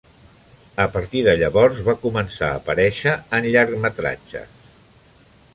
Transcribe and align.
A 0.85 0.87
partir 0.95 1.21
de 1.27 1.35
llavors, 1.41 1.83
va 1.91 1.95
començar 2.07 2.49
a 2.53 2.57
aparèixer 2.63 3.15
en 3.39 3.49
llargmetratges. 3.57 4.61